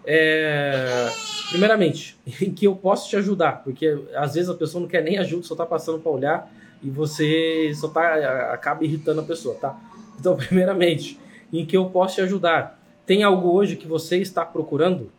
É, 0.06 1.10
primeiramente, 1.50 2.16
em 2.40 2.54
que 2.54 2.64
eu 2.64 2.76
posso 2.76 3.10
te 3.10 3.16
ajudar? 3.16 3.64
Porque 3.64 4.00
às 4.14 4.34
vezes 4.34 4.48
a 4.48 4.54
pessoa 4.54 4.82
não 4.82 4.88
quer 4.88 5.02
nem 5.02 5.18
ajuda, 5.18 5.42
só 5.42 5.54
está 5.54 5.66
passando 5.66 5.98
para 5.98 6.12
olhar 6.12 6.52
e 6.80 6.88
você 6.90 7.72
só 7.74 7.88
tá 7.88 8.52
acaba 8.52 8.84
irritando 8.84 9.20
a 9.20 9.24
pessoa, 9.24 9.56
tá? 9.56 9.76
Então, 10.20 10.36
primeiramente, 10.38 11.18
em 11.52 11.66
que 11.66 11.76
eu 11.76 11.86
posso 11.86 12.14
te 12.14 12.20
ajudar? 12.20 12.80
Tem 13.04 13.24
algo 13.24 13.50
hoje 13.50 13.74
que 13.74 13.88
você 13.88 14.18
está 14.18 14.44
procurando 14.44 15.10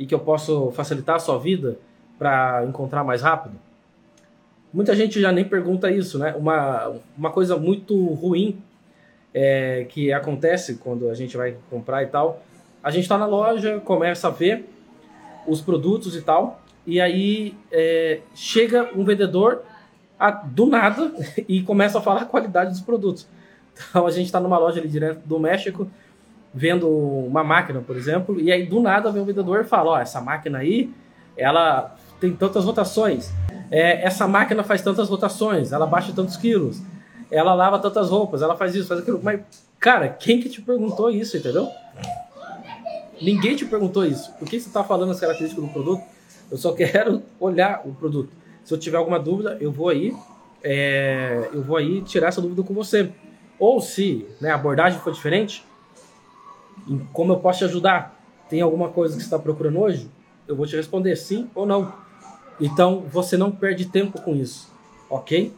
e 0.00 0.06
que 0.06 0.14
eu 0.14 0.18
posso 0.18 0.70
facilitar 0.70 1.16
a 1.16 1.18
sua 1.18 1.38
vida 1.38 1.78
para 2.18 2.64
encontrar 2.66 3.04
mais 3.04 3.20
rápido? 3.20 3.54
Muita 4.72 4.96
gente 4.96 5.20
já 5.20 5.30
nem 5.30 5.44
pergunta 5.44 5.90
isso, 5.90 6.18
né? 6.18 6.34
Uma, 6.38 6.90
uma 7.18 7.30
coisa 7.30 7.58
muito 7.58 8.06
ruim 8.14 8.62
é, 9.34 9.84
que 9.90 10.10
acontece 10.10 10.76
quando 10.76 11.10
a 11.10 11.14
gente 11.14 11.36
vai 11.36 11.54
comprar 11.68 12.02
e 12.02 12.06
tal. 12.06 12.42
A 12.82 12.90
gente 12.90 13.02
está 13.02 13.18
na 13.18 13.26
loja, 13.26 13.78
começa 13.80 14.28
a 14.28 14.30
ver 14.30 14.64
os 15.46 15.60
produtos 15.60 16.16
e 16.16 16.22
tal, 16.22 16.62
e 16.86 16.98
aí 16.98 17.54
é, 17.70 18.20
chega 18.34 18.88
um 18.96 19.04
vendedor 19.04 19.62
a, 20.18 20.30
do 20.30 20.64
nada 20.64 21.12
e 21.46 21.62
começa 21.62 21.98
a 21.98 22.00
falar 22.00 22.22
a 22.22 22.26
qualidade 22.26 22.70
dos 22.70 22.80
produtos. 22.80 23.28
Então 23.90 24.06
a 24.06 24.10
gente 24.10 24.26
está 24.26 24.40
numa 24.40 24.58
loja 24.58 24.80
ali 24.80 24.88
direto 24.88 25.20
do 25.26 25.38
México, 25.38 25.90
vendo 26.52 26.88
uma 26.88 27.44
máquina, 27.44 27.80
por 27.80 27.96
exemplo, 27.96 28.40
e 28.40 28.50
aí 28.50 28.66
do 28.66 28.80
nada 28.80 29.10
vem 29.10 29.22
o 29.22 29.24
vendedor 29.24 29.60
e 29.60 29.64
fala: 29.64 29.92
Ó, 29.92 29.98
essa 29.98 30.20
máquina 30.20 30.58
aí, 30.58 30.90
ela 31.36 31.96
tem 32.20 32.34
tantas 32.34 32.64
rotações, 32.64 33.32
é, 33.70 34.04
essa 34.04 34.26
máquina 34.26 34.64
faz 34.64 34.82
tantas 34.82 35.08
rotações, 35.08 35.72
ela 35.72 35.86
baixa 35.86 36.12
tantos 36.12 36.36
quilos, 36.36 36.82
ela 37.30 37.54
lava 37.54 37.78
tantas 37.78 38.10
roupas, 38.10 38.42
ela 38.42 38.56
faz 38.56 38.74
isso, 38.74 38.88
faz 38.88 39.00
aquilo. 39.00 39.20
Mas, 39.22 39.40
cara, 39.78 40.08
quem 40.08 40.40
que 40.40 40.48
te 40.48 40.60
perguntou 40.60 41.08
isso, 41.10 41.36
entendeu? 41.36 41.68
Ninguém 43.22 43.54
te 43.54 43.64
perguntou 43.64 44.04
isso. 44.04 44.32
Por 44.32 44.48
que 44.48 44.58
você 44.58 44.66
está 44.66 44.82
falando 44.82 45.12
as 45.12 45.20
características 45.20 45.64
do 45.64 45.70
produto? 45.70 46.02
Eu 46.50 46.56
só 46.56 46.72
quero 46.72 47.22
olhar 47.38 47.82
o 47.84 47.92
produto. 47.92 48.30
Se 48.64 48.74
eu 48.74 48.78
tiver 48.78 48.96
alguma 48.96 49.20
dúvida, 49.20 49.56
eu 49.60 49.70
vou 49.70 49.88
aí, 49.88 50.14
é, 50.64 51.48
eu 51.52 51.62
vou 51.62 51.76
aí 51.76 52.02
tirar 52.02 52.28
essa 52.28 52.40
dúvida 52.40 52.62
com 52.62 52.74
você. 52.74 53.10
Ou 53.58 53.80
se 53.80 54.26
né, 54.40 54.50
a 54.50 54.54
abordagem 54.54 54.98
for 54.98 55.12
diferente, 55.12 55.64
como 57.12 57.32
eu 57.32 57.38
posso 57.38 57.60
te 57.60 57.64
ajudar? 57.64 58.18
Tem 58.48 58.60
alguma 58.60 58.88
coisa 58.88 59.14
que 59.14 59.22
você 59.22 59.26
está 59.26 59.38
procurando 59.38 59.80
hoje? 59.80 60.10
Eu 60.46 60.56
vou 60.56 60.66
te 60.66 60.76
responder 60.76 61.16
sim 61.16 61.48
ou 61.54 61.64
não. 61.64 61.92
Então 62.60 63.00
você 63.08 63.36
não 63.36 63.50
perde 63.50 63.86
tempo 63.86 64.20
com 64.20 64.34
isso, 64.34 64.72
ok? 65.08 65.54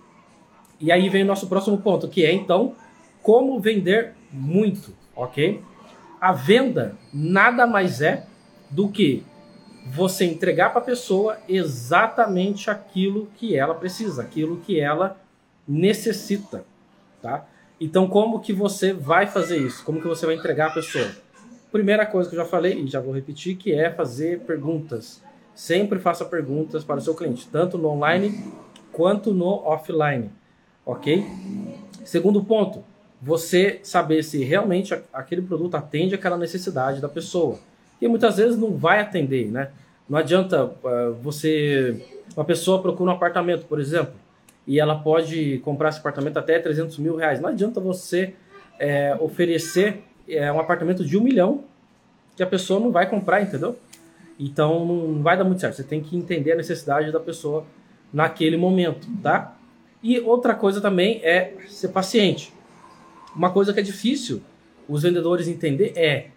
E 0.78 0.92
aí 0.92 1.08
vem 1.08 1.22
o 1.22 1.26
nosso 1.26 1.48
próximo 1.48 1.78
ponto, 1.78 2.08
que 2.08 2.24
é 2.24 2.32
então 2.32 2.74
como 3.22 3.58
vender 3.60 4.14
muito, 4.32 4.94
ok? 5.14 5.62
A 6.20 6.32
venda 6.32 6.96
nada 7.12 7.66
mais 7.66 8.00
é 8.00 8.26
do 8.70 8.88
que 8.88 9.24
você 9.86 10.24
entregar 10.24 10.70
para 10.70 10.80
a 10.80 10.84
pessoa 10.84 11.38
exatamente 11.48 12.70
aquilo 12.70 13.28
que 13.36 13.56
ela 13.56 13.74
precisa, 13.74 14.22
aquilo 14.22 14.58
que 14.58 14.78
ela 14.78 15.20
necessita, 15.66 16.64
tá? 17.20 17.46
Então, 17.84 18.06
como 18.06 18.38
que 18.38 18.52
você 18.52 18.92
vai 18.92 19.26
fazer 19.26 19.58
isso? 19.58 19.84
Como 19.84 20.00
que 20.00 20.06
você 20.06 20.24
vai 20.24 20.36
entregar 20.36 20.68
a 20.68 20.74
pessoa? 20.74 21.04
Primeira 21.72 22.06
coisa 22.06 22.30
que 22.30 22.36
eu 22.36 22.40
já 22.40 22.46
falei 22.46 22.74
e 22.74 22.86
já 22.86 23.00
vou 23.00 23.12
repetir, 23.12 23.56
que 23.56 23.72
é 23.72 23.90
fazer 23.90 24.38
perguntas. 24.42 25.20
Sempre 25.52 25.98
faça 25.98 26.24
perguntas 26.24 26.84
para 26.84 26.98
o 26.98 27.00
seu 27.00 27.12
cliente, 27.12 27.48
tanto 27.50 27.76
no 27.76 27.88
online 27.88 28.52
quanto 28.92 29.34
no 29.34 29.66
offline, 29.66 30.30
ok? 30.86 31.26
Segundo 32.04 32.44
ponto, 32.44 32.84
você 33.20 33.80
saber 33.82 34.22
se 34.22 34.44
realmente 34.44 34.94
aquele 35.12 35.42
produto 35.42 35.74
atende 35.74 36.14
aquela 36.14 36.36
necessidade 36.36 37.00
da 37.00 37.08
pessoa. 37.08 37.58
E 38.00 38.06
muitas 38.06 38.36
vezes 38.36 38.56
não 38.56 38.76
vai 38.76 39.00
atender, 39.00 39.50
né? 39.50 39.70
Não 40.08 40.18
adianta 40.18 40.66
uh, 40.66 41.14
você... 41.20 42.00
Uma 42.36 42.44
pessoa 42.44 42.80
procura 42.80 43.10
um 43.10 43.14
apartamento, 43.14 43.66
por 43.66 43.80
exemplo, 43.80 44.14
e 44.66 44.78
ela 44.78 44.96
pode 44.96 45.58
comprar 45.58 45.88
esse 45.88 45.98
apartamento 45.98 46.38
até 46.38 46.58
300 46.58 46.98
mil 46.98 47.16
reais. 47.16 47.40
Não 47.40 47.48
adianta 47.48 47.80
você 47.80 48.34
é, 48.78 49.16
oferecer 49.20 50.02
é, 50.28 50.52
um 50.52 50.60
apartamento 50.60 51.04
de 51.04 51.16
um 51.18 51.22
milhão 51.22 51.64
que 52.36 52.42
a 52.42 52.46
pessoa 52.46 52.80
não 52.80 52.90
vai 52.90 53.08
comprar, 53.08 53.42
entendeu? 53.42 53.76
Então 54.38 54.84
não 54.84 55.22
vai 55.22 55.36
dar 55.36 55.44
muito 55.44 55.60
certo. 55.60 55.76
Você 55.76 55.84
tem 55.84 56.00
que 56.00 56.16
entender 56.16 56.52
a 56.52 56.56
necessidade 56.56 57.10
da 57.12 57.20
pessoa 57.20 57.64
naquele 58.12 58.56
momento, 58.56 59.06
tá? 59.22 59.56
E 60.02 60.18
outra 60.20 60.54
coisa 60.54 60.80
também 60.80 61.20
é 61.22 61.54
ser 61.68 61.88
paciente. 61.88 62.52
Uma 63.34 63.50
coisa 63.50 63.72
que 63.72 63.80
é 63.80 63.82
difícil 63.82 64.42
os 64.88 65.02
vendedores 65.02 65.48
entender 65.48 65.92
é 65.96 66.28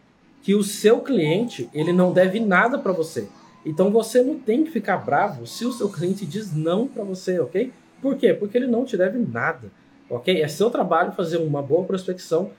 que 0.41 0.53
o 0.53 0.63
seu 0.63 0.99
cliente 0.99 1.69
ele 1.73 1.91
não 1.91 2.13
deve 2.13 2.39
nada 2.39 2.77
para 2.77 2.91
você. 2.91 3.27
Então 3.65 3.89
você 3.89 4.21
não 4.21 4.37
tem 4.37 4.63
que 4.63 4.71
ficar 4.71 4.97
bravo 4.97 5.47
se 5.47 5.65
o 5.65 5.73
seu 5.73 5.89
cliente 5.89 6.25
diz 6.25 6.55
não 6.55 6.87
para 6.87 7.03
você, 7.03 7.39
ok? 7.39 7.73
Por 8.05 8.15
quê? 8.17 8.35
Porque 8.35 8.55
ele 8.55 8.67
não 8.67 8.85
te 8.85 8.95
deve 8.95 9.17
nada, 9.17 9.71
ok? 10.07 10.39
É 10.39 10.47
seu 10.47 10.69
trabalho 10.69 11.11
fazer 11.13 11.37
uma 11.37 11.59
boa 11.59 11.83
prospecção, 11.85 12.51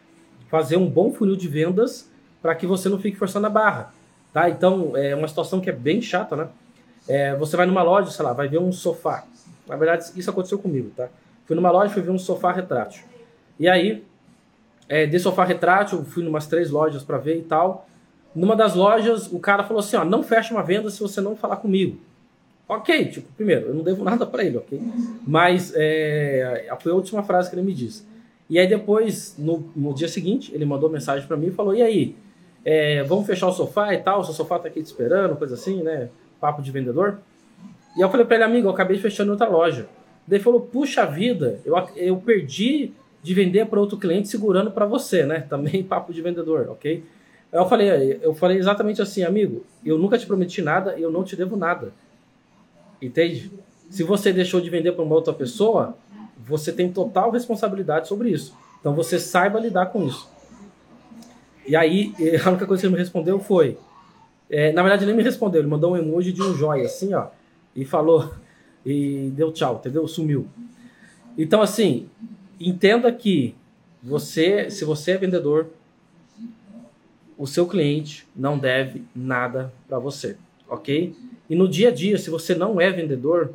fazer 0.50 0.76
um 0.76 0.90
bom 0.90 1.12
funil 1.12 1.36
de 1.36 1.46
vendas 1.46 2.10
para 2.42 2.52
que 2.52 2.66
você 2.66 2.88
não 2.88 2.98
fique 2.98 3.16
forçando 3.16 3.46
a 3.46 3.48
barra, 3.48 3.94
tá? 4.32 4.50
Então, 4.50 4.96
é 4.96 5.14
uma 5.14 5.28
situação 5.28 5.60
que 5.60 5.70
é 5.70 5.72
bem 5.72 6.02
chata, 6.02 6.34
né? 6.34 6.48
É, 7.06 7.36
você 7.36 7.56
vai 7.56 7.64
numa 7.64 7.84
loja, 7.84 8.10
sei 8.10 8.24
lá, 8.24 8.32
vai 8.32 8.48
ver 8.48 8.58
um 8.58 8.72
sofá. 8.72 9.24
Na 9.68 9.76
verdade, 9.76 10.10
isso 10.16 10.28
aconteceu 10.28 10.58
comigo, 10.58 10.90
tá? 10.96 11.08
Fui 11.44 11.54
numa 11.54 11.70
loja 11.70 11.92
e 11.92 11.94
fui 11.94 12.02
ver 12.02 12.10
um 12.10 12.18
sofá 12.18 12.50
retrátil. 12.50 13.04
E 13.56 13.68
aí, 13.68 14.04
é, 14.88 15.06
de 15.06 15.16
sofá 15.20 15.44
retrátil, 15.44 16.04
fui 16.06 16.24
numas 16.24 16.48
três 16.48 16.70
lojas 16.72 17.04
para 17.04 17.18
ver 17.18 17.38
e 17.38 17.42
tal. 17.42 17.88
Numa 18.34 18.56
das 18.56 18.74
lojas, 18.74 19.32
o 19.32 19.38
cara 19.38 19.62
falou 19.62 19.78
assim, 19.78 19.94
ó, 19.94 20.04
não 20.04 20.24
fecha 20.24 20.52
uma 20.52 20.64
venda 20.64 20.90
se 20.90 20.98
você 20.98 21.20
não 21.20 21.36
falar 21.36 21.58
comigo. 21.58 22.00
Ok, 22.68 23.06
tipo, 23.06 23.28
primeiro, 23.36 23.66
eu 23.68 23.74
não 23.74 23.84
devo 23.84 24.02
nada 24.02 24.26
para 24.26 24.44
ele, 24.44 24.56
ok? 24.56 24.80
Mas 25.24 25.72
é, 25.76 26.68
foi 26.80 26.90
a 26.90 26.94
última 26.94 27.22
frase 27.22 27.48
que 27.48 27.54
ele 27.54 27.64
me 27.64 27.72
disse. 27.72 28.04
E 28.50 28.58
aí 28.58 28.66
depois, 28.66 29.36
no, 29.38 29.70
no 29.74 29.94
dia 29.94 30.08
seguinte, 30.08 30.52
ele 30.54 30.64
mandou 30.64 30.90
mensagem 30.90 31.26
para 31.26 31.36
mim 31.36 31.46
e 31.46 31.52
falou, 31.52 31.74
e 31.74 31.82
aí, 31.82 32.16
é, 32.64 33.04
vamos 33.04 33.26
fechar 33.26 33.46
o 33.46 33.52
sofá 33.52 33.94
e 33.94 33.98
tal, 33.98 34.24
seu 34.24 34.34
sofá 34.34 34.58
tá 34.58 34.66
aqui 34.68 34.82
te 34.82 34.86
esperando, 34.86 35.36
coisa 35.36 35.54
assim, 35.54 35.82
né? 35.82 36.08
Papo 36.40 36.60
de 36.60 36.70
vendedor. 36.72 37.18
E 37.96 38.00
eu 38.00 38.10
falei 38.10 38.26
para 38.26 38.36
ele, 38.36 38.44
amigo, 38.44 38.66
eu 38.66 38.72
acabei 38.72 38.98
fechando 38.98 39.30
outra 39.30 39.48
loja. 39.48 39.86
Daí 40.26 40.38
ele 40.38 40.44
falou, 40.44 40.60
puxa 40.60 41.06
vida, 41.06 41.60
eu, 41.64 41.74
eu 41.94 42.16
perdi 42.16 42.92
de 43.22 43.34
vender 43.34 43.66
para 43.66 43.80
outro 43.80 43.96
cliente 43.96 44.28
segurando 44.28 44.72
para 44.72 44.86
você, 44.86 45.24
né? 45.24 45.40
Também 45.48 45.84
papo 45.84 46.12
de 46.12 46.20
vendedor, 46.20 46.68
ok? 46.68 47.04
Eu 47.52 47.68
falei, 47.68 48.18
eu 48.20 48.34
falei 48.34 48.58
exatamente 48.58 49.00
assim, 49.00 49.22
amigo, 49.22 49.64
eu 49.84 49.96
nunca 49.96 50.18
te 50.18 50.26
prometi 50.26 50.60
nada 50.60 50.96
e 50.98 51.02
eu 51.02 51.10
não 51.12 51.22
te 51.22 51.36
devo 51.36 51.56
nada. 51.56 51.92
Entende? 53.00 53.50
Se 53.90 54.02
você 54.02 54.32
deixou 54.32 54.60
de 54.60 54.70
vender 54.70 54.92
para 54.92 55.04
uma 55.04 55.14
outra 55.14 55.32
pessoa, 55.32 55.96
você 56.38 56.72
tem 56.72 56.90
total 56.90 57.30
responsabilidade 57.30 58.08
sobre 58.08 58.30
isso. 58.30 58.54
Então 58.80 58.94
você 58.94 59.18
saiba 59.18 59.58
lidar 59.58 59.86
com 59.86 60.06
isso. 60.06 60.28
E 61.66 61.74
aí, 61.74 62.14
a 62.44 62.50
única 62.50 62.66
coisa 62.66 62.80
que 62.80 62.86
ele 62.86 62.94
me 62.94 63.00
respondeu 63.00 63.38
foi. 63.40 63.76
É, 64.48 64.72
na 64.72 64.82
verdade, 64.82 65.02
ele 65.02 65.12
nem 65.12 65.16
me 65.16 65.22
respondeu, 65.24 65.60
ele 65.60 65.68
mandou 65.68 65.92
um 65.92 65.96
emoji 65.96 66.32
de 66.32 66.40
um 66.40 66.54
joia, 66.54 66.86
assim, 66.86 67.12
ó, 67.12 67.26
e 67.74 67.84
falou, 67.84 68.32
e 68.84 69.32
deu 69.34 69.50
tchau, 69.50 69.76
entendeu? 69.80 70.06
Sumiu. 70.06 70.46
Então, 71.36 71.60
assim, 71.60 72.08
entenda 72.60 73.10
que 73.12 73.56
você, 74.00 74.70
se 74.70 74.84
você 74.84 75.12
é 75.12 75.18
vendedor, 75.18 75.66
o 77.36 77.46
seu 77.46 77.66
cliente 77.66 78.26
não 78.36 78.56
deve 78.56 79.02
nada 79.14 79.72
para 79.88 79.98
você, 79.98 80.36
ok? 80.68 81.12
E 81.48 81.54
no 81.54 81.68
dia 81.68 81.88
a 81.88 81.92
dia, 81.92 82.18
se 82.18 82.30
você 82.30 82.54
não 82.54 82.80
é 82.80 82.90
vendedor, 82.90 83.54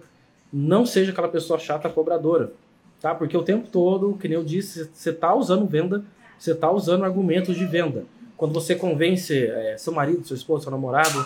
não 0.52 0.86
seja 0.86 1.12
aquela 1.12 1.28
pessoa 1.28 1.60
chata 1.60 1.90
cobradora, 1.90 2.52
tá? 3.00 3.14
Porque 3.16 3.36
o 3.36 3.44
tempo 3.44 3.68
todo, 3.70 4.18
que 4.20 4.28
nem 4.28 4.38
eu 4.38 4.44
disse, 4.44 4.90
você 4.94 5.10
está 5.10 5.34
usando 5.34 5.66
venda, 5.66 6.04
você 6.38 6.52
está 6.52 6.72
usando 6.72 7.04
argumentos 7.04 7.56
de 7.56 7.66
venda. 7.66 8.06
quando 8.38 8.54
você 8.54 8.74
convence 8.74 9.38
é, 9.38 9.78
seu 9.78 9.94
marido, 9.94 10.26
seu 10.26 10.36
esposo, 10.36 10.64
seu 10.64 10.72
namorado 10.72 11.24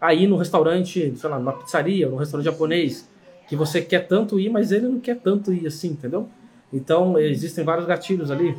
a 0.00 0.14
ir 0.14 0.26
no 0.26 0.36
restaurante, 0.36 1.12
sei 1.16 1.30
lá, 1.30 1.38
numa 1.38 1.52
pizzaria, 1.52 2.08
num 2.08 2.16
restaurante 2.16 2.44
japonês, 2.44 3.08
que 3.48 3.56
você 3.56 3.82
quer 3.82 4.06
tanto 4.06 4.38
ir, 4.38 4.48
mas 4.48 4.72
ele 4.72 4.86
não 4.88 5.00
quer 5.00 5.16
tanto 5.16 5.52
ir 5.52 5.66
assim, 5.66 5.88
entendeu? 5.88 6.28
Então, 6.72 7.18
existem 7.18 7.64
vários 7.64 7.86
gatilhos 7.86 8.30
ali 8.30 8.56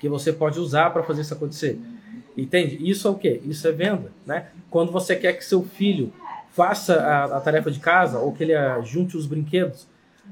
que 0.00 0.08
você 0.08 0.32
pode 0.32 0.58
usar 0.58 0.90
para 0.90 1.02
fazer 1.02 1.22
isso 1.22 1.34
acontecer. 1.34 1.78
Entende? 2.36 2.78
Isso 2.80 3.08
é 3.08 3.10
o 3.10 3.14
quê? 3.14 3.40
Isso 3.44 3.66
é 3.66 3.72
venda, 3.72 4.12
né? 4.26 4.48
Quando 4.70 4.92
você 4.92 5.16
quer 5.16 5.32
que 5.32 5.44
seu 5.44 5.62
filho 5.62 6.12
faça 6.56 6.94
a, 7.02 7.36
a 7.36 7.40
tarefa 7.40 7.70
de 7.70 7.78
casa 7.78 8.18
ou 8.18 8.32
que 8.32 8.42
ele 8.42 8.54
junte 8.82 9.14
os 9.14 9.26
brinquedos, 9.26 9.86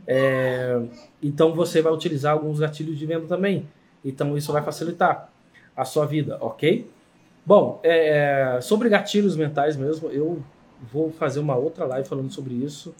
é, 0.06 0.80
então 1.22 1.54
você 1.54 1.82
vai 1.82 1.92
utilizar 1.92 2.32
alguns 2.32 2.58
gatilhos 2.58 2.98
de 2.98 3.04
venda 3.04 3.26
também. 3.26 3.68
Então 4.02 4.34
isso 4.36 4.50
vai 4.50 4.62
facilitar 4.62 5.28
a 5.76 5.84
sua 5.84 6.06
vida, 6.06 6.38
ok? 6.40 6.90
Bom, 7.44 7.78
é, 7.82 8.58
sobre 8.62 8.88
gatilhos 8.88 9.36
mentais 9.36 9.76
mesmo, 9.76 10.08
eu 10.08 10.42
vou 10.90 11.12
fazer 11.12 11.40
uma 11.40 11.56
outra 11.56 11.84
live 11.84 12.08
falando 12.08 12.32
sobre 12.32 12.54
isso, 12.54 12.94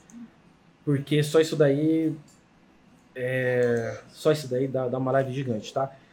porque 0.85 1.23
só 1.23 1.41
isso 1.41 1.57
daí 1.57 2.15
é, 3.17 4.01
só 4.11 4.33
isso 4.33 4.49
daí 4.49 4.69
dá, 4.69 4.87
dá 4.87 4.99
uma 4.99 5.13
live 5.13 5.33
gigante, 5.33 5.73
tá? 5.73 5.97